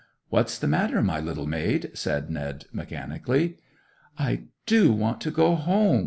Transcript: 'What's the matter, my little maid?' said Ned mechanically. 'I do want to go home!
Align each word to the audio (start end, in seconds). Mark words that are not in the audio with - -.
'What's 0.29 0.57
the 0.57 0.65
matter, 0.65 1.03
my 1.03 1.19
little 1.19 1.45
maid?' 1.45 1.91
said 1.93 2.31
Ned 2.31 2.65
mechanically. 2.73 3.57
'I 4.17 4.45
do 4.65 4.91
want 4.91 5.21
to 5.21 5.29
go 5.29 5.53
home! 5.53 5.99